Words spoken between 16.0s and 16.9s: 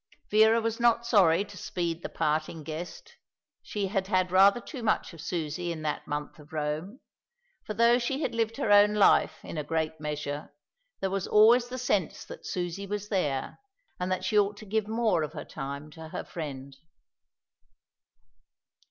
her friend.